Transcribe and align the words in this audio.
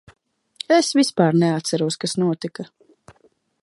Es 0.77 0.89
vispār 1.01 1.37
neatceros, 1.43 2.01
kas 2.05 2.19
notika. 2.25 2.69